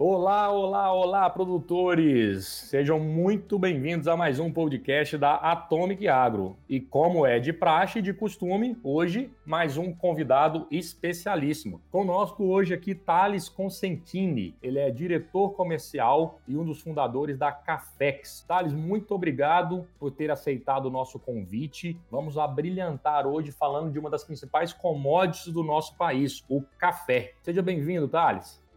[0.00, 2.46] Olá, olá, olá, produtores!
[2.46, 6.56] Sejam muito bem-vindos a mais um podcast da Atomic Agro.
[6.68, 11.82] E como é de praxe e de costume, hoje mais um convidado especialíssimo.
[11.90, 14.54] Conosco hoje aqui Thales Consentini.
[14.62, 18.44] Ele é diretor comercial e um dos fundadores da Cafex.
[18.46, 22.00] Thales, muito obrigado por ter aceitado o nosso convite.
[22.08, 27.32] Vamos abrilhantar hoje falando de uma das principais commodities do nosso país, o café.
[27.42, 28.67] Seja bem-vindo, Thales.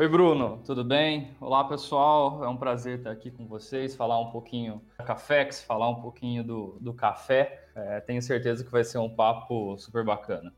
[0.00, 1.36] Oi, Bruno, tudo bem?
[1.40, 2.44] Olá, pessoal.
[2.44, 6.44] É um prazer estar aqui com vocês, falar um pouquinho da Cafex, falar um pouquinho
[6.44, 7.68] do, do café.
[7.74, 10.54] É, tenho certeza que vai ser um papo super bacana.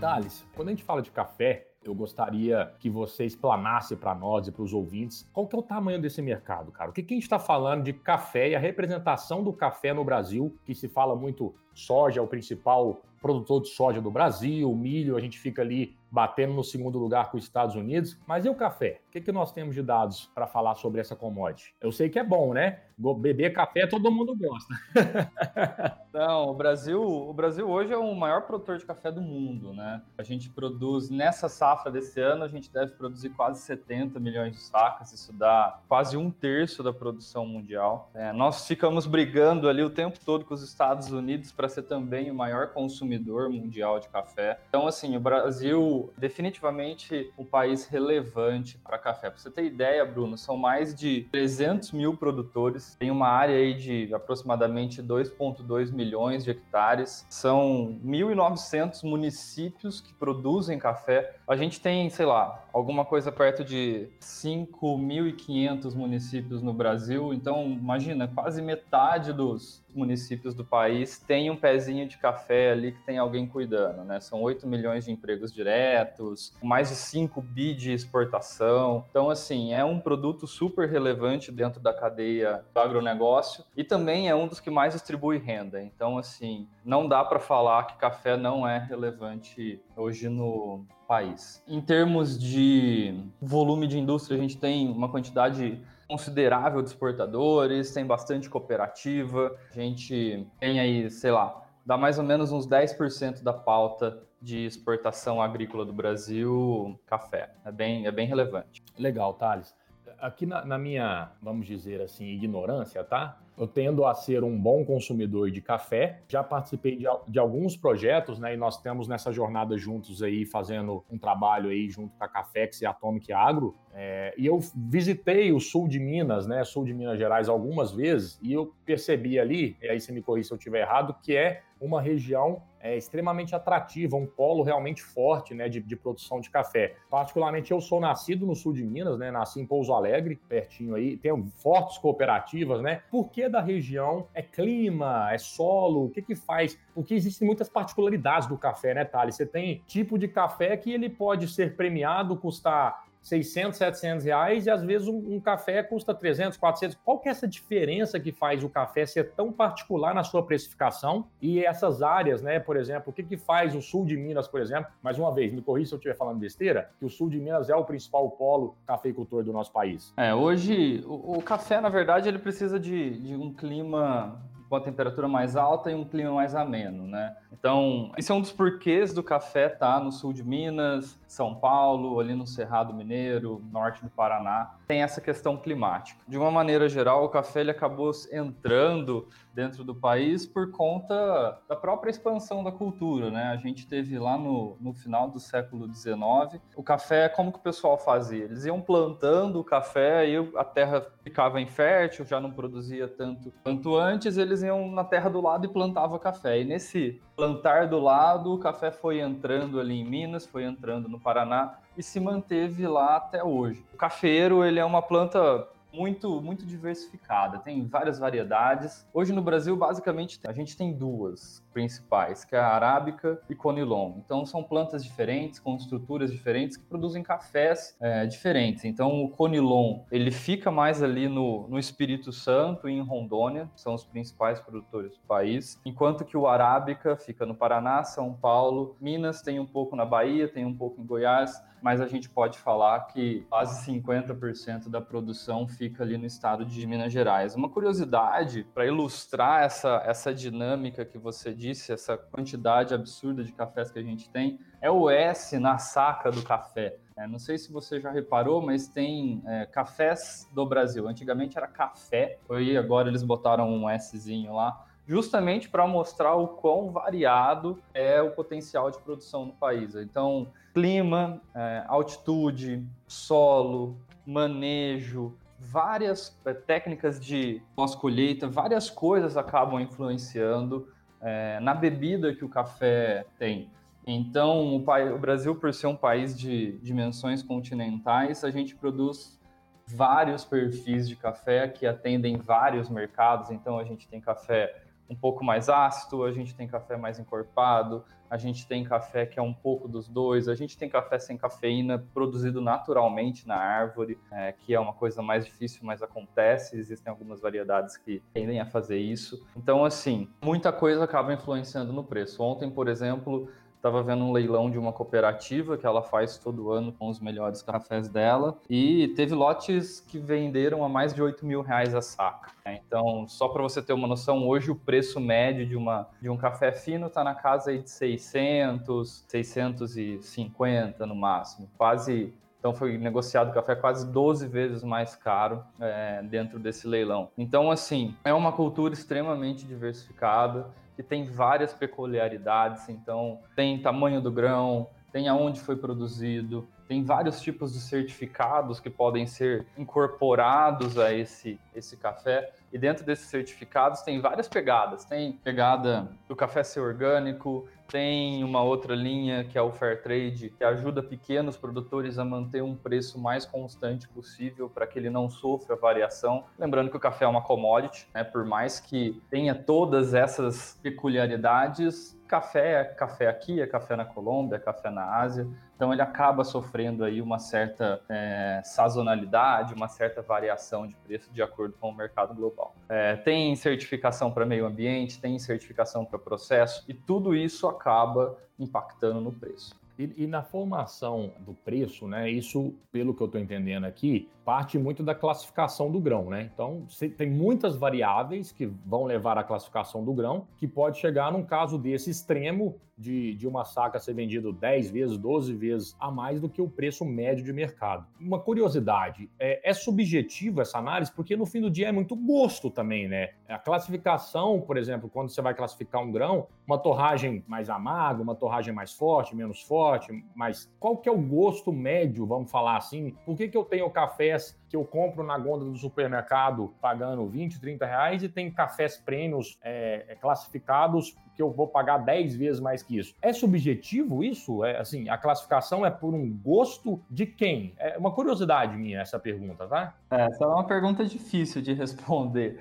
[0.00, 4.52] Thales, quando a gente fala de café, eu gostaria que você explanasse para nós e
[4.52, 6.90] para os ouvintes qual que é o tamanho desse mercado, cara.
[6.90, 10.04] O que, que a gente está falando de café e a representação do café no
[10.04, 15.16] Brasil, que se fala muito soja, é o principal produtor de soja do Brasil, milho,
[15.16, 18.18] a gente fica ali batendo no segundo lugar com os Estados Unidos.
[18.26, 19.00] Mas e o café?
[19.12, 21.74] Que, que nós temos de dados para falar sobre essa commodity?
[21.82, 22.80] Eu sei que é bom, né?
[22.96, 24.74] Beber café todo mundo gosta.
[26.10, 30.00] Não, o Brasil, o Brasil hoje é o maior produtor de café do mundo, né?
[30.16, 34.62] A gente produz nessa safra desse ano, a gente deve produzir quase 70 milhões de
[34.62, 38.10] sacas, isso dá quase um terço da produção mundial.
[38.14, 42.30] É, nós ficamos brigando ali o tempo todo com os Estados Unidos para ser também
[42.30, 44.58] o maior consumidor mundial de café.
[44.68, 49.28] Então, assim, o Brasil definitivamente um país relevante para café.
[49.28, 53.74] Para você ter ideia, Bruno, são mais de 300 mil produtores, tem uma área aí
[53.74, 61.36] de aproximadamente 2,2 milhões de hectares, são 1.900 municípios que produzem café.
[61.46, 68.28] A gente tem, sei lá, alguma coisa perto de 5.500 municípios no Brasil, então imagina,
[68.28, 73.46] quase metade dos municípios do país tem um pezinho de café ali que tem alguém
[73.46, 74.20] cuidando, né?
[74.20, 79.04] São 8 milhões de empregos diretos, mais de 5 bi de exportação.
[79.10, 84.34] Então, assim, é um produto super relevante dentro da cadeia do agronegócio e também é
[84.34, 85.82] um dos que mais distribui renda.
[85.82, 91.62] Então, assim, não dá para falar que café não é relevante hoje no país.
[91.68, 95.78] Em termos de volume de indústria, a gente tem uma quantidade
[96.12, 102.24] considerável de exportadores, tem bastante cooperativa, a gente tem aí, sei lá, dá mais ou
[102.24, 107.54] menos uns 10% da pauta de exportação agrícola do Brasil, café.
[107.64, 108.82] É bem, é bem relevante.
[108.98, 109.74] Legal, Thales.
[110.18, 113.40] Aqui na, na minha, vamos dizer assim, ignorância, tá?
[113.56, 116.20] Eu tendo a ser um bom consumidor de café.
[116.26, 118.54] Já participei de, de, alguns projetos, né?
[118.54, 122.80] E nós temos nessa jornada juntos aí, fazendo um trabalho aí junto com a Cafex
[122.80, 123.74] e a Atomic Agro.
[123.94, 126.64] É, e eu visitei o sul de Minas, né?
[126.64, 130.48] Sul de Minas Gerais algumas vezes, e eu percebi ali, e aí você me corrija
[130.48, 135.54] se eu estiver errado, que é uma região é, extremamente atrativa, um polo realmente forte
[135.54, 136.96] né, de, de, produção de café.
[137.08, 139.30] Particularmente, eu sou nascido no sul de Minas, né?
[139.30, 141.32] Nasci em Pouso Alegre, pertinho aí, tem
[141.62, 143.02] fortes cooperativas, né?
[143.10, 144.26] Por que da região?
[144.34, 145.32] É clima?
[145.32, 146.06] É solo?
[146.06, 146.76] O que que faz?
[146.92, 149.36] Porque existem muitas particularidades do café, né, Thales?
[149.36, 154.70] Você tem tipo de café que ele pode ser premiado, custar 600, 700 reais e
[154.70, 156.98] às vezes um, um, café custa 300, 400.
[157.04, 161.26] Qual que é essa diferença que faz o café ser tão particular na sua precificação
[161.40, 162.58] e essas áreas, né?
[162.58, 164.90] Por exemplo, o que, que faz o sul de Minas, por exemplo?
[165.02, 167.70] Mais uma vez, me corrija se eu estiver falando besteira, que o sul de Minas
[167.70, 170.12] é o principal polo cafeicultor do nosso país.
[170.16, 174.40] É, hoje o, o café, na verdade, ele precisa de, de um clima
[174.72, 177.36] com a temperatura mais alta e um clima mais ameno, né?
[177.52, 182.18] Então, esse é um dos porquês do café tá no sul de Minas, São Paulo,
[182.18, 184.74] ali no Cerrado Mineiro, norte do Paraná.
[184.88, 186.18] Tem essa questão climática.
[186.26, 191.76] De uma maneira geral, o café ele acabou entrando dentro do país por conta da
[191.76, 193.52] própria expansão da cultura, né?
[193.52, 197.62] A gente teve lá no, no final do século XIX, o café, como que o
[197.62, 198.44] pessoal fazia?
[198.44, 203.96] Eles iam plantando o café e a terra ficava infértil, já não produzia tanto quanto
[203.96, 206.60] antes, eles iam na terra do lado e plantavam café.
[206.60, 211.20] E nesse plantar do lado, o café foi entrando ali em Minas, foi entrando no
[211.20, 213.84] Paraná e se manteve lá até hoje.
[213.92, 219.06] O cafeiro, ele é uma planta muito, muito diversificada, tem várias variedades.
[219.12, 224.14] Hoje no Brasil, basicamente, a gente tem duas principais, que é a arábica e conilon.
[224.24, 228.84] Então, são plantas diferentes, com estruturas diferentes, que produzem cafés é, diferentes.
[228.84, 233.94] Então, o conilon, ele fica mais ali no, no Espírito Santo e em Rondônia, são
[233.94, 239.42] os principais produtores do país, enquanto que o arábica fica no Paraná, São Paulo, Minas
[239.42, 243.00] tem um pouco na Bahia, tem um pouco em Goiás, mas a gente pode falar
[243.08, 247.56] que quase 50% da produção fica ali no estado de Minas Gerais.
[247.56, 253.90] Uma curiosidade para ilustrar essa, essa dinâmica que você disse, essa quantidade absurda de cafés
[253.90, 256.96] que a gente tem, é o S na saca do café.
[257.16, 261.06] É, não sei se você já reparou, mas tem é, cafés do Brasil.
[261.08, 266.90] Antigamente era café, e agora eles botaram um Szinho lá justamente para mostrar o quão
[266.90, 269.94] variado é o potencial de produção no país.
[269.94, 280.88] Então, clima, é, altitude, solo, manejo, várias é, técnicas de pós-colheita, várias coisas acabam influenciando
[281.20, 283.70] é, na bebida que o café tem.
[284.04, 289.40] Então, o, o, Brasil, por ser um país de dimensões continentais, a gente produz
[289.86, 293.50] vários perfis de café que atendem vários mercados.
[293.50, 298.04] Então, a gente tem café um pouco mais ácido, a gente tem café mais encorpado,
[298.32, 301.36] a gente tem café que é um pouco dos dois, a gente tem café sem
[301.36, 307.10] cafeína produzido naturalmente na árvore, é, que é uma coisa mais difícil, mas acontece, existem
[307.10, 309.46] algumas variedades que tendem a fazer isso.
[309.54, 312.42] Então, assim, muita coisa acaba influenciando no preço.
[312.42, 313.50] Ontem, por exemplo,
[313.82, 317.62] estava vendo um leilão de uma cooperativa que ela faz todo ano com os melhores
[317.62, 322.52] cafés dela e teve lotes que venderam a mais de 8 mil reais a saca.
[322.64, 322.80] Né?
[322.86, 326.36] Então, só para você ter uma noção, hoje o preço médio de, uma, de um
[326.36, 333.52] café fino está na casa aí de 600, 650 no máximo, quase então foi negociado
[333.52, 337.28] café quase 12 vezes mais caro é, dentro desse leilão.
[337.36, 342.88] Então, assim, é uma cultura extremamente diversificada que tem várias peculiaridades.
[342.88, 348.90] Então, tem tamanho do grão, tem aonde foi produzido, tem vários tipos de certificados que
[348.90, 352.52] podem ser incorporados a esse, esse café.
[352.72, 355.04] E dentro desses certificados tem várias pegadas.
[355.04, 360.54] Tem pegada do café ser orgânico, tem uma outra linha que é o Fair Trade,
[360.56, 365.28] que ajuda pequenos produtores a manter um preço mais constante possível para que ele não
[365.28, 366.44] sofra variação.
[366.58, 368.24] Lembrando que o café é uma commodity, né?
[368.24, 374.56] por mais que tenha todas essas peculiaridades, café é café aqui, é café na Colômbia,
[374.56, 375.46] é café na Ásia,
[375.76, 381.42] então ele acaba sofrendo aí uma certa é, sazonalidade, uma certa variação de preço de
[381.42, 382.61] acordo com o mercado global.
[382.88, 389.20] É, tem certificação para meio ambiente, tem certificação para processo e tudo isso acaba impactando
[389.20, 389.74] no preço.
[389.98, 392.30] E, e, na formação do preço, né?
[392.30, 396.50] Isso, pelo que eu estou entendendo aqui, parte muito da classificação do grão, né?
[396.52, 396.86] Então,
[397.16, 401.78] tem muitas variáveis que vão levar à classificação do grão, que pode chegar num caso
[401.78, 406.48] desse extremo de, de uma saca ser vendido 10 vezes, 12 vezes a mais do
[406.48, 408.06] que o preço médio de mercado.
[408.20, 412.70] Uma curiosidade, é, é subjetiva essa análise, porque no fim do dia é muito gosto
[412.70, 413.30] também, né?
[413.48, 418.34] A classificação, por exemplo, quando você vai classificar um grão, uma torragem mais amarga, uma
[418.34, 423.14] torragem mais forte, menos forte, mas qual que é o gosto médio, vamos falar assim?
[423.24, 423.86] Por que, que eu tenho
[424.32, 428.96] cafés que eu compro na gôndola do supermercado pagando 20, 30 reais e tem cafés
[428.96, 433.14] prêmios é, é classificados que eu vou pagar 10 vezes mais que isso.
[433.20, 434.64] É subjetivo isso?
[434.64, 437.74] É assim, a classificação é por um gosto de quem?
[437.78, 439.94] É uma curiosidade minha essa pergunta, tá?
[440.10, 442.58] É, essa é uma pergunta difícil de responder.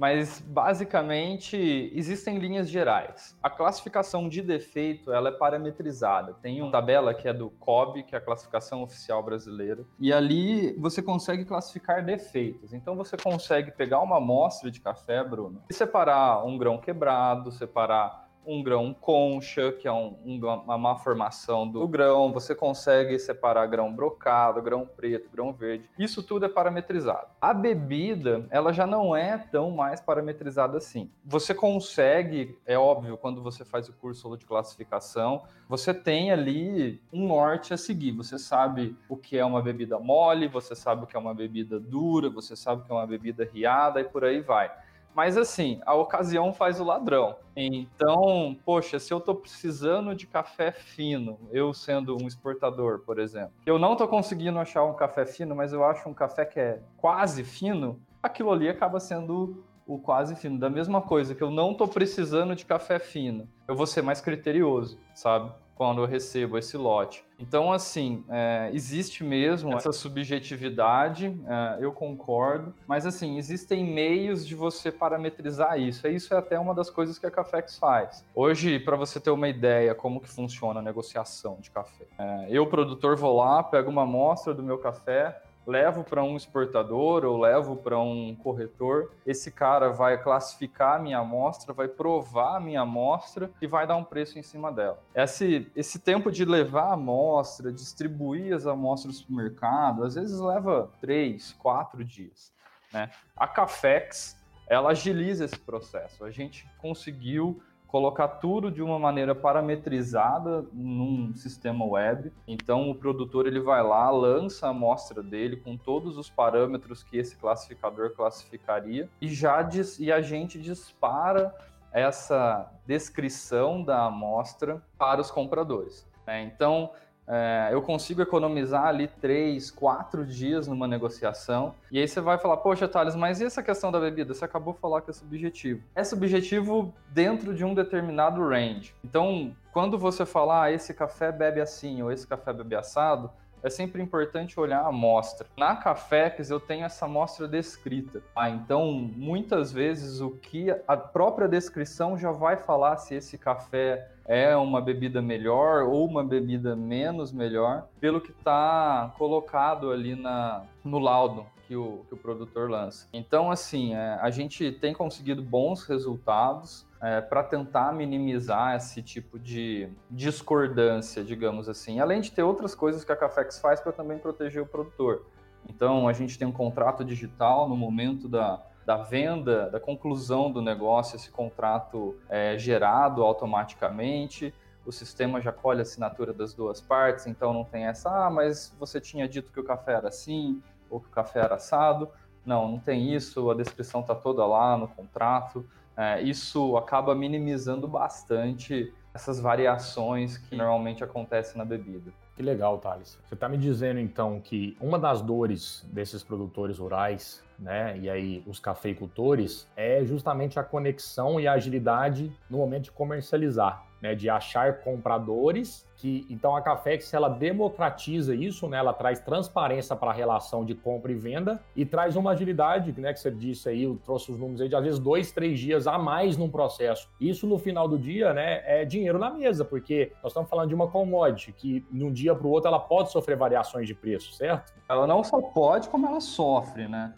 [0.00, 3.36] Mas basicamente existem linhas gerais.
[3.42, 6.32] A classificação de defeito ela é parametrizada.
[6.40, 10.72] Tem uma tabela que é do COB, que é a classificação oficial brasileira, e ali
[10.78, 12.72] você consegue classificar defeitos.
[12.72, 18.29] Então você consegue pegar uma amostra de café, Bruno, e separar um grão quebrado, separar
[18.50, 23.66] um grão concha, que é um, um, uma má formação do grão, você consegue separar
[23.66, 25.88] grão brocado, grão preto, grão verde.
[25.96, 27.28] Isso tudo é parametrizado.
[27.40, 31.08] A bebida, ela já não é tão mais parametrizada assim.
[31.24, 37.28] Você consegue, é óbvio, quando você faz o curso de classificação, você tem ali um
[37.28, 38.10] norte a seguir.
[38.12, 41.78] Você sabe o que é uma bebida mole, você sabe o que é uma bebida
[41.78, 44.72] dura, você sabe o que é uma bebida riada e por aí vai.
[45.14, 47.36] Mas assim, a ocasião faz o ladrão.
[47.56, 53.52] Então, poxa, se eu estou precisando de café fino, eu sendo um exportador, por exemplo,
[53.66, 56.80] eu não estou conseguindo achar um café fino, mas eu acho um café que é
[56.96, 60.58] quase fino, aquilo ali acaba sendo o quase fino.
[60.58, 64.20] Da mesma coisa que eu não estou precisando de café fino, eu vou ser mais
[64.20, 65.52] criterioso, sabe?
[65.80, 67.24] Quando eu recebo esse lote.
[67.38, 74.54] Então, assim, é, existe mesmo essa subjetividade, é, eu concordo, mas, assim, existem meios de
[74.54, 76.06] você parametrizar isso.
[76.06, 78.22] Isso é até uma das coisas que a Cafex faz.
[78.34, 82.66] Hoje, para você ter uma ideia como que funciona a negociação de café, é, eu,
[82.66, 87.76] produtor, vou lá, pego uma amostra do meu café, levo para um exportador ou levo
[87.76, 89.12] para um corretor.
[89.26, 93.96] Esse cara vai classificar a minha amostra, vai provar a minha amostra e vai dar
[93.96, 94.98] um preço em cima dela.
[95.14, 100.38] Esse, esse tempo de levar a amostra, distribuir as amostras para o mercado, às vezes
[100.40, 102.52] leva três, quatro dias.
[102.92, 103.10] Né?
[103.36, 104.40] A Cafex
[104.70, 106.24] ela agiliza esse processo.
[106.24, 112.32] A gente conseguiu colocar tudo de uma maneira parametrizada num sistema web.
[112.46, 117.18] Então o produtor ele vai lá, lança a amostra dele com todos os parâmetros que
[117.18, 121.52] esse classificador classificaria e já diz, e a gente dispara
[121.92, 126.08] essa descrição da amostra para os compradores.
[126.24, 126.44] Né?
[126.44, 126.90] Então
[127.26, 131.74] é, eu consigo economizar ali três, quatro dias numa negociação.
[131.90, 134.34] E aí você vai falar, poxa, Thales, mas e essa questão da bebida?
[134.34, 135.82] Você acabou de falar que é subjetivo.
[135.94, 138.94] É subjetivo dentro de um determinado range.
[139.04, 143.30] Então, quando você falar, ah, esse café bebe assim ou esse café bebe assado,
[143.62, 145.46] é sempre importante olhar a amostra.
[145.56, 148.22] Na Cafex eu tenho essa amostra descrita.
[148.34, 154.10] Ah, então muitas vezes o que a própria descrição já vai falar se esse café
[154.26, 160.62] é uma bebida melhor ou uma bebida menos melhor, pelo que está colocado ali na,
[160.84, 163.08] no laudo que o, que o produtor lança.
[163.12, 169.38] Então, assim, é, a gente tem conseguido bons resultados é, para tentar minimizar esse tipo
[169.38, 171.98] de discordância, digamos assim.
[171.98, 175.24] Além de ter outras coisas que a Cafex faz para também proteger o produtor.
[175.68, 180.60] Então, a gente tem um contrato digital no momento da, da venda, da conclusão do
[180.60, 184.54] negócio, esse contrato é gerado automaticamente.
[184.84, 188.74] O sistema já colhe a assinatura das duas partes, então não tem essa, ah, mas
[188.78, 192.10] você tinha dito que o café era assim, ou que o café era assado.
[192.44, 195.64] Não, não tem isso, a descrição está toda lá no contrato
[196.00, 202.10] é, isso acaba minimizando bastante essas variações que normalmente acontecem na bebida.
[202.34, 203.18] Que legal, Thales.
[203.26, 208.42] Você está me dizendo então que uma das dores desses produtores rurais, né, e aí
[208.46, 214.28] os cafeicultores, é justamente a conexão e a agilidade no momento de comercializar né, de
[214.28, 220.14] achar compradores, que então a Cafex ela democratiza isso, né, ela traz transparência para a
[220.14, 224.32] relação de compra e venda e traz uma agilidade, né, que você disse aí, trouxe
[224.32, 227.08] os números aí de às vezes dois, três dias a mais num processo.
[227.20, 230.74] Isso no final do dia, né, é dinheiro na mesa, porque nós estamos falando de
[230.74, 234.32] uma commodity que de um dia para o outro ela pode sofrer variações de preço,
[234.32, 234.72] certo?
[234.88, 237.14] Ela não só pode, como ela sofre, né?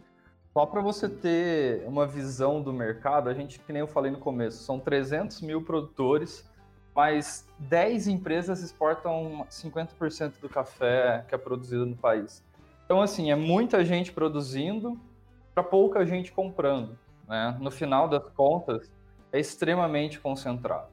[0.52, 4.18] Só para você ter uma visão do mercado, a gente, que nem eu falei no
[4.18, 6.46] começo, são 300 mil produtores
[6.94, 12.44] mas 10 empresas exportam 50% do café que é produzido no país.
[12.84, 15.00] Então, assim, é muita gente produzindo
[15.54, 16.99] para pouca gente comprando.
[17.26, 17.56] Né?
[17.61, 18.92] No final das contas,
[19.32, 20.88] é extremamente concentrado.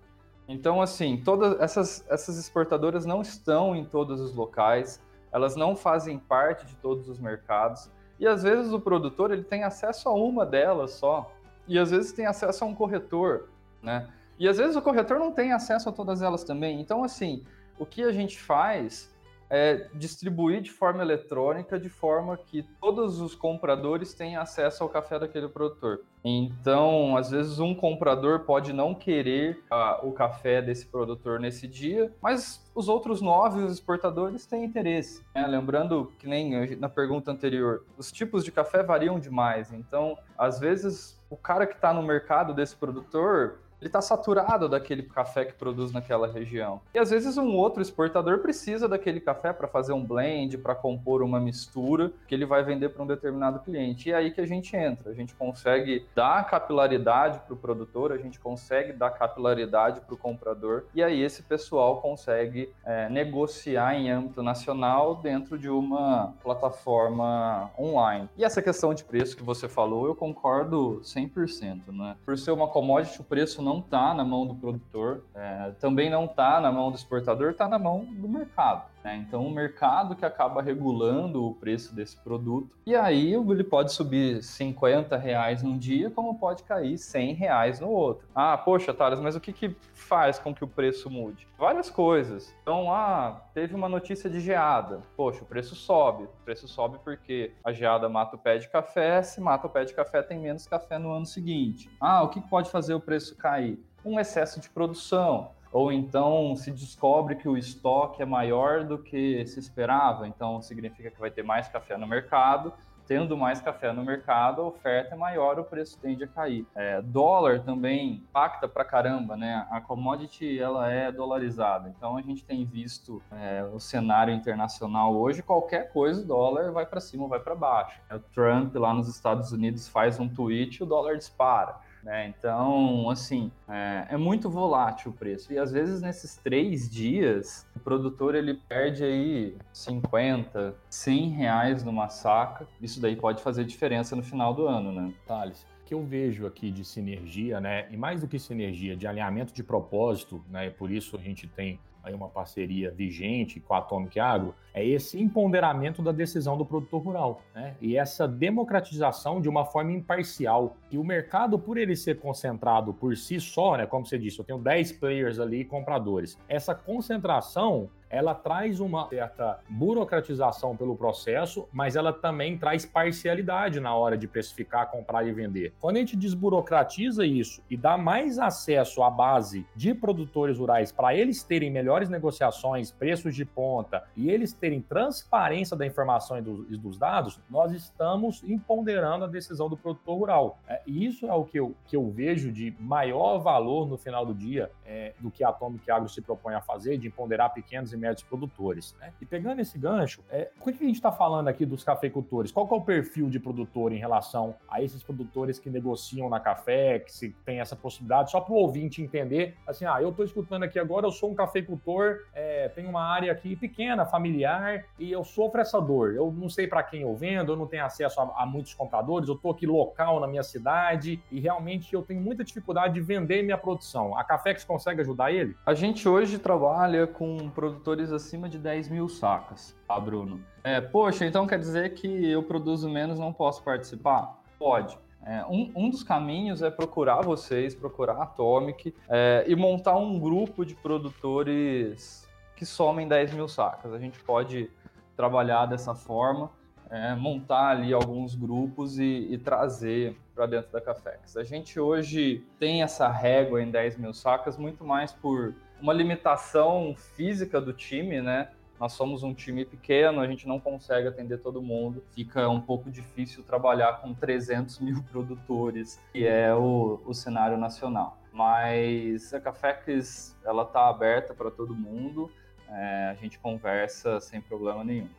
[0.47, 5.01] Então, assim, todas essas, essas exportadoras não estão em todos os locais,
[5.31, 9.63] elas não fazem parte de todos os mercados, e às vezes o produtor ele tem
[9.63, 11.31] acesso a uma delas só,
[11.67, 13.49] e às vezes tem acesso a um corretor,
[13.83, 14.09] né?
[14.39, 16.79] E às vezes o corretor não tem acesso a todas elas também.
[16.79, 17.43] Então, assim,
[17.77, 19.13] o que a gente faz
[19.49, 25.17] é distribuir de forma eletrônica, de forma que todos os compradores tenham acesso ao café
[25.17, 26.01] daquele produtor.
[26.23, 32.13] Então, às vezes, um comprador pode não querer uh, o café desse produtor nesse dia,
[32.21, 35.23] mas os outros nove exportadores têm interesse.
[35.33, 35.47] Né?
[35.47, 39.73] Lembrando que nem na pergunta anterior, os tipos de café variam demais.
[39.73, 45.03] Então, às vezes, o cara que está no mercado desse produtor ele está saturado daquele
[45.03, 46.81] café que produz naquela região.
[46.93, 51.21] E às vezes um outro exportador precisa daquele café para fazer um blend, para compor
[51.21, 54.09] uma mistura que ele vai vender para um determinado cliente.
[54.09, 55.09] E é aí que a gente entra.
[55.09, 60.17] A gente consegue dar capilaridade para o produtor, a gente consegue dar capilaridade para o
[60.17, 60.85] comprador.
[60.93, 68.29] E aí esse pessoal consegue é, negociar em âmbito nacional dentro de uma plataforma online.
[68.37, 71.81] E essa questão de preço que você falou, eu concordo 100%.
[71.87, 72.15] Né?
[72.25, 76.09] Por ser uma commodity, o preço não não está na mão do produtor, é, também
[76.09, 78.83] não está na mão do exportador, está na mão do mercado.
[79.03, 79.23] Né?
[79.27, 82.69] Então, o mercado que acaba regulando o preço desse produto.
[82.85, 87.89] E aí, ele pode subir 50 reais num dia, como pode cair 100 reais no
[87.89, 88.27] outro.
[88.35, 91.47] Ah, poxa, Thales, mas o que, que faz com que o preço mude?
[91.57, 92.55] Várias coisas.
[92.61, 95.01] Então, ah, teve uma notícia de geada.
[95.15, 96.23] Poxa, o preço sobe.
[96.23, 99.21] O preço sobe porque a geada mata o pé de café.
[99.21, 101.89] Se mata o pé de café, tem menos café no ano seguinte.
[101.99, 103.79] Ah, o que pode fazer o preço cair?
[104.03, 105.51] um excesso de produção.
[105.71, 111.11] Ou então se descobre que o estoque é maior do que se esperava, então significa
[111.11, 112.73] que vai ter mais café no mercado
[113.09, 116.63] tendo mais café no mercado, a oferta é maior, o preço tende a cair.
[116.75, 119.65] É, dólar também impacta pra caramba, né?
[119.71, 125.41] A commodity ela é dolarizada, então a gente tem visto é, o cenário internacional hoje,
[125.41, 127.99] qualquer coisa o dólar vai para cima ou vai para baixo.
[128.11, 131.77] O Trump lá nos Estados Unidos faz um tweet o dólar dispara.
[132.03, 132.27] Né?
[132.27, 135.51] Então, assim, é, é, muito volátil o preço.
[135.51, 142.09] E às vezes nesses três dias, o produtor ele perde aí 50, 100 reais numa
[142.09, 142.67] saca.
[142.81, 145.13] Isso daí pode fazer diferença no final do ano, né?
[145.27, 147.87] Thales, que eu vejo aqui de sinergia, né?
[147.91, 150.69] E mais do que sinergia, de alinhamento de propósito, né?
[150.69, 155.19] Por isso a gente tem aí uma parceria vigente com a Atomic Agro, é esse
[155.21, 157.75] empoderamento da decisão do produtor rural, né?
[157.81, 160.77] E essa democratização de uma forma imparcial.
[160.91, 163.85] E o mercado, por ele ser concentrado por si só, né?
[163.85, 166.37] Como você disse, eu tenho 10 players ali, compradores.
[166.47, 173.93] Essa concentração ela traz uma certa burocratização pelo processo, mas ela também traz parcialidade na
[173.93, 175.73] hora de precificar, comprar e vender.
[175.79, 181.13] Quando a gente desburocratiza isso e dá mais acesso à base de produtores rurais para
[181.15, 186.65] eles terem melhores negociações, preços de ponta e eles terem transparência da informação e, do,
[186.69, 190.59] e dos dados, nós estamos empoderando a decisão do produtor rural.
[190.67, 194.25] É, e isso é o que eu, que eu vejo de maior valor no final
[194.25, 197.93] do dia é, do que a Atomic Agro se propõe a fazer, de empoderar pequenos
[197.93, 198.95] e médios produtores.
[198.99, 199.11] Né?
[199.21, 202.51] E pegando esse gancho, é, por que a gente está falando aqui dos cafeicultores?
[202.51, 206.99] Qual é o perfil de produtor em relação a esses produtores que negociam na café,
[206.99, 208.31] que se tem essa possibilidade?
[208.31, 211.35] Só para o ouvinte entender, assim, ah, eu estou escutando aqui agora, eu sou um
[211.35, 216.13] cafeicultor, é, tenho uma área aqui pequena, familiar, e eu sofro essa dor.
[216.13, 219.27] Eu não sei para quem eu vendo, eu não tenho acesso a, a muitos compradores,
[219.27, 223.43] eu estou aqui local na minha cidade e realmente eu tenho muita dificuldade de vender
[223.43, 224.17] minha produção.
[224.17, 225.55] A Cafex consegue ajudar ele?
[225.65, 230.43] A gente hoje trabalha com produtores produtores acima de 10 mil sacas, tá, Bruno?
[230.63, 234.39] É, poxa, então quer dizer que eu produzo menos, não posso participar?
[234.59, 234.97] Pode.
[235.25, 240.19] É, um, um, dos caminhos é procurar vocês, procurar a Atomic é, e montar um
[240.19, 243.91] grupo de produtores que somem 10 mil sacas.
[243.91, 244.69] A gente pode
[245.15, 246.51] trabalhar dessa forma,
[246.89, 251.35] é, montar ali alguns grupos e, e trazer para dentro da Cafex.
[251.35, 256.95] A gente hoje tem essa régua em 10 mil sacas muito mais por uma limitação
[257.15, 258.49] física do time, né?
[258.79, 262.89] Nós somos um time pequeno, a gente não consegue atender todo mundo, fica um pouco
[262.89, 268.17] difícil trabalhar com 300 mil produtores, que é o, o cenário nacional.
[268.31, 272.31] Mas a Cafex, ela está aberta para todo mundo,
[272.69, 275.09] é, a gente conversa sem problema nenhum.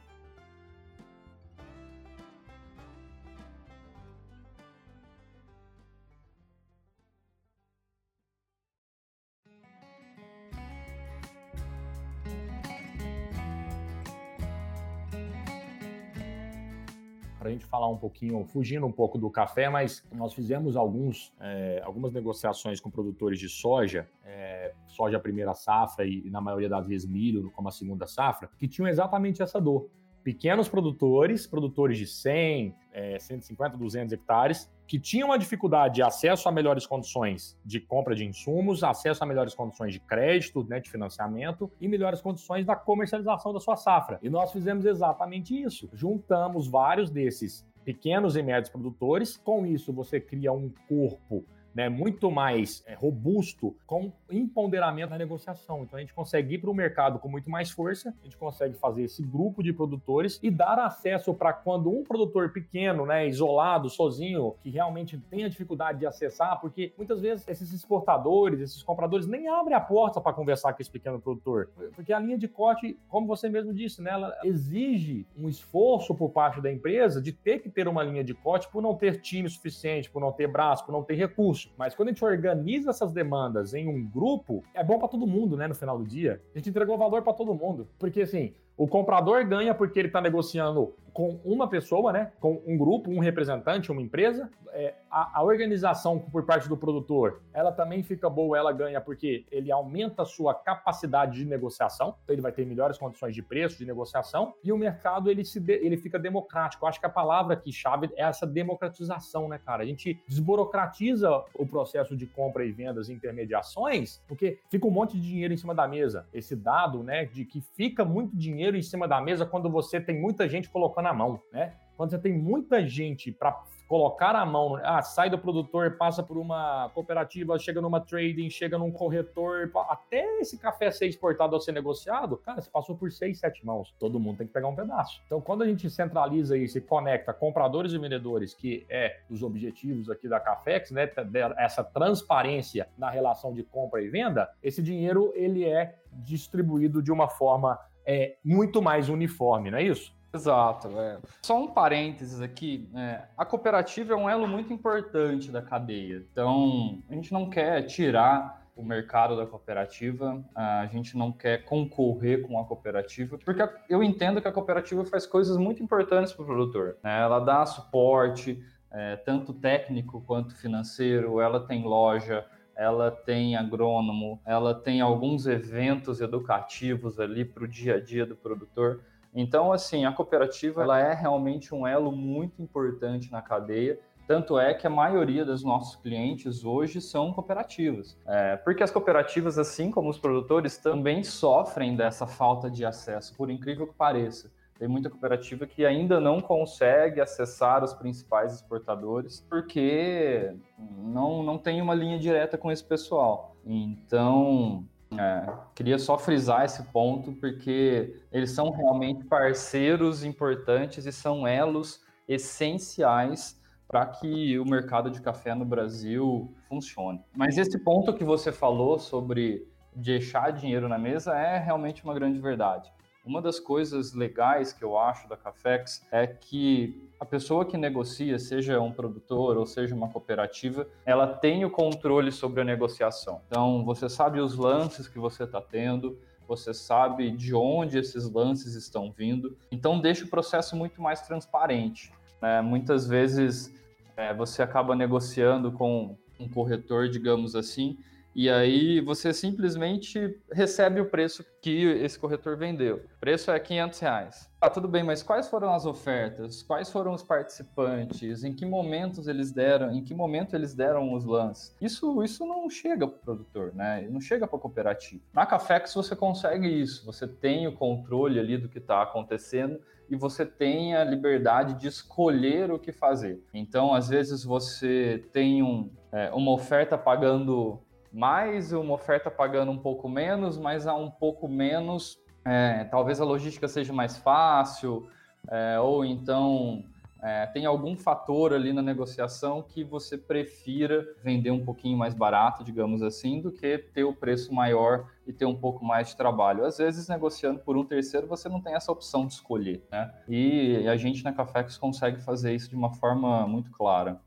[17.41, 21.33] Para a gente falar um pouquinho, fugindo um pouco do café, mas nós fizemos alguns,
[21.41, 26.69] é, algumas negociações com produtores de soja, é, soja primeira safra e, e, na maioria
[26.69, 29.89] das vezes, milho como a segunda safra, que tinham exatamente essa dor
[30.23, 36.49] pequenos produtores, produtores de 100, é, 150, 200 hectares, que tinham uma dificuldade de acesso
[36.49, 40.91] a melhores condições de compra de insumos, acesso a melhores condições de crédito, né, de
[40.91, 44.19] financiamento e melhores condições da comercialização da sua safra.
[44.23, 45.89] E nós fizemos exatamente isso.
[45.93, 49.37] Juntamos vários desses pequenos e médios produtores.
[49.37, 55.83] Com isso, você cria um corpo né, muito mais é, robusto com empoderamento na negociação.
[55.83, 58.75] Então a gente consegue ir para o mercado com muito mais força, a gente consegue
[58.75, 63.89] fazer esse grupo de produtores e dar acesso para quando um produtor pequeno, né, isolado,
[63.89, 69.27] sozinho, que realmente tem a dificuldade de acessar, porque muitas vezes esses exportadores, esses compradores
[69.27, 72.99] nem abrem a porta para conversar com esse pequeno produtor, porque a linha de corte,
[73.09, 77.61] como você mesmo disse, né, ela exige um esforço por parte da empresa de ter
[77.61, 80.85] que ter uma linha de corte por não ter time suficiente, por não ter braço,
[80.85, 81.71] por não ter recurso recurso.
[81.77, 85.57] Mas quando a gente organiza essas demandas em um grupo, é bom para todo mundo,
[85.57, 85.69] né?
[85.69, 87.89] No final do dia, a gente entregou valor para todo mundo.
[87.99, 92.33] Porque assim, o comprador ganha porque ele está negociando com uma pessoa, né?
[92.41, 94.51] Com um grupo, um representante, uma empresa.
[94.73, 99.45] É, a, a, organização por parte do produtor, ela também fica boa, ela ganha porque
[99.51, 103.77] ele aumenta a sua capacidade de negociação, então ele vai ter melhores condições de preço,
[103.77, 106.85] de negociação, e o mercado ele, se de, ele fica democrático.
[106.85, 109.83] Eu acho que a palavra aqui chave é essa democratização, né, cara?
[109.83, 115.17] A gente desburocratiza o processo de compra e vendas e intermediações, porque fica um monte
[115.17, 116.29] de dinheiro em cima da mesa.
[116.33, 120.01] Esse dado, né, de que fica muito dinheiro dinheiro em cima da mesa quando você
[120.01, 121.73] tem muita gente colocando a mão, né?
[121.97, 126.39] quando você tem muita gente para colocar a mão, ah, sai do produtor, passa por
[126.39, 131.73] uma cooperativa, chega numa trading, chega num corretor, até esse café ser exportado ou ser
[131.73, 133.95] negociado, cara, você passou por seis, sete mãos.
[133.99, 135.21] Todo mundo tem que pegar um pedaço.
[135.27, 140.09] Então, quando a gente centraliza isso e conecta compradores e vendedores, que é os objetivos
[140.09, 141.11] aqui da Cafex, né,
[141.59, 147.29] essa transparência na relação de compra e venda, esse dinheiro ele é distribuído de uma
[147.29, 147.79] forma
[148.11, 150.13] é, muito mais uniforme, não é isso?
[150.35, 150.89] Exato.
[150.99, 151.19] É.
[151.43, 152.91] Só um parênteses aqui.
[152.95, 156.27] É, a cooperativa é um elo muito importante da cadeia.
[156.33, 162.41] Então, a gente não quer tirar o mercado da cooperativa, a gente não quer concorrer
[162.43, 166.47] com a cooperativa, porque eu entendo que a cooperativa faz coisas muito importantes para o
[166.47, 166.97] produtor.
[167.03, 167.21] Né?
[167.21, 172.47] Ela dá suporte, é, tanto técnico quanto financeiro, ela tem loja,
[172.81, 178.35] ela tem agrônomo, ela tem alguns eventos educativos ali para o dia a dia do
[178.35, 179.03] produtor.
[179.35, 184.01] Então, assim, a cooperativa ela é realmente um elo muito importante na cadeia.
[184.27, 188.17] Tanto é que a maioria dos nossos clientes hoje são cooperativas.
[188.27, 193.51] É, porque as cooperativas, assim como os produtores, também sofrem dessa falta de acesso, por
[193.51, 194.51] incrível que pareça.
[194.81, 200.57] Tem muita cooperativa que ainda não consegue acessar os principais exportadores porque
[200.97, 203.55] não, não tem uma linha direta com esse pessoal.
[203.67, 211.47] Então, é, queria só frisar esse ponto, porque eles são realmente parceiros importantes e são
[211.47, 217.21] elos essenciais para que o mercado de café no Brasil funcione.
[217.37, 222.39] Mas esse ponto que você falou sobre deixar dinheiro na mesa é realmente uma grande
[222.39, 222.91] verdade.
[223.25, 228.39] Uma das coisas legais que eu acho da Cafex é que a pessoa que negocia,
[228.39, 233.43] seja um produtor ou seja uma cooperativa, ela tem o controle sobre a negociação.
[233.47, 238.75] Então, você sabe os lances que você está tendo, você sabe de onde esses lances
[238.75, 242.11] estão vindo, então deixa o processo muito mais transparente.
[242.41, 242.63] Né?
[242.63, 243.73] Muitas vezes
[244.17, 247.99] é, você acaba negociando com um corretor, digamos assim,
[248.35, 252.97] e aí você simplesmente recebe o preço que esse corretor vendeu.
[253.17, 254.51] O preço é 500 reais.
[254.61, 256.63] Ah, tudo bem, mas quais foram as ofertas?
[256.63, 258.45] Quais foram os participantes?
[258.45, 259.91] Em que momentos eles deram?
[259.91, 261.75] Em que momento eles deram os lances?
[261.81, 264.07] Isso, isso não chega para o produtor, né?
[264.11, 265.23] Não chega para a cooperativa.
[265.33, 267.05] Na Cafex você consegue isso.
[267.07, 271.87] Você tem o controle ali do que está acontecendo e você tem a liberdade de
[271.87, 273.43] escolher o que fazer.
[273.55, 277.81] Então, às vezes você tem um, é, uma oferta pagando
[278.13, 283.25] mais, uma oferta pagando um pouco menos, mas a um pouco menos, é, talvez a
[283.25, 285.09] logística seja mais fácil,
[285.49, 286.85] é, ou então
[287.23, 292.65] é, tem algum fator ali na negociação que você prefira vender um pouquinho mais barato,
[292.65, 296.65] digamos assim, do que ter o preço maior e ter um pouco mais de trabalho.
[296.65, 300.13] Às vezes, negociando por um terceiro, você não tem essa opção de escolher, né?
[300.29, 304.19] E a gente na Cafex consegue fazer isso de uma forma muito clara.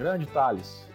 [0.00, 0.88] Grande Thales,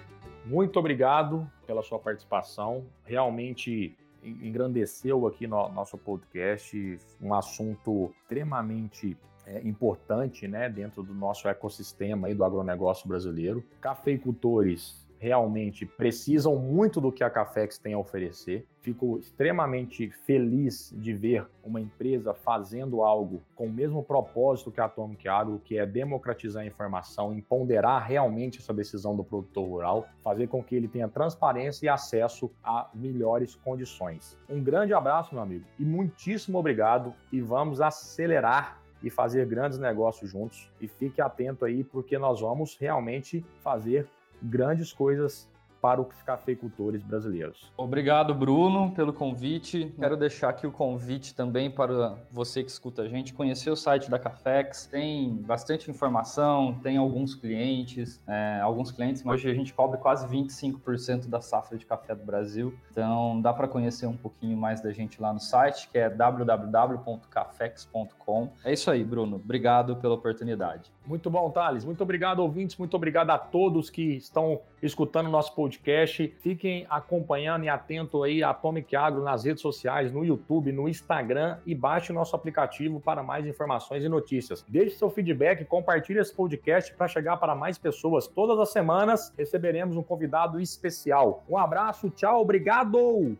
[0.45, 2.87] muito obrigado pela sua participação.
[3.03, 9.15] Realmente engrandeceu aqui no nosso podcast um assunto extremamente
[9.45, 13.63] é, importante né, dentro do nosso ecossistema aí do agronegócio brasileiro.
[13.79, 18.67] Cafeicultores realmente precisam muito do que a Cafex tem a oferecer.
[18.79, 24.85] Fico extremamente feliz de ver uma empresa fazendo algo com o mesmo propósito que a
[24.85, 30.45] Atomic Agro, que é democratizar a informação, empoderar realmente essa decisão do produtor rural, fazer
[30.45, 34.37] com que ele tenha transparência e acesso a melhores condições.
[34.47, 40.29] Um grande abraço, meu amigo, e muitíssimo obrigado e vamos acelerar e fazer grandes negócios
[40.29, 40.71] juntos.
[40.81, 44.07] E fique atento aí, porque nós vamos realmente fazer
[44.41, 45.47] grandes coisas
[45.85, 47.71] para os cafeicultores brasileiros.
[47.77, 49.93] Obrigado, Bruno, pelo convite.
[49.99, 54.09] Quero deixar aqui o convite também para você que escuta a gente conhecer o site
[54.09, 54.87] da Cafex.
[54.87, 59.23] Tem bastante informação, tem alguns clientes, é, alguns clientes.
[59.23, 62.73] Hoje a gente cobre quase 25% da safra de café do Brasil.
[62.89, 68.49] Então dá para conhecer um pouquinho mais da gente lá no site, que é www.cafex.com.
[68.63, 69.35] É isso aí, Bruno.
[69.35, 70.91] Obrigado pela oportunidade.
[71.05, 71.85] Muito bom, Thales.
[71.85, 72.75] Muito obrigado, ouvintes.
[72.77, 76.33] Muito obrigado a todos que estão escutando nosso podcast.
[76.39, 81.57] Fiquem acompanhando e atento aí a Atomic Agro nas redes sociais, no YouTube, no Instagram
[81.65, 84.63] e baixe o nosso aplicativo para mais informações e notícias.
[84.67, 88.27] Deixe seu feedback, compartilhe esse podcast para chegar para mais pessoas.
[88.27, 91.43] Todas as semanas receberemos um convidado especial.
[91.49, 93.37] Um abraço, tchau, obrigado!